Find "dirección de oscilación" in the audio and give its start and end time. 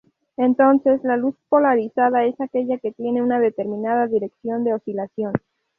4.07-5.31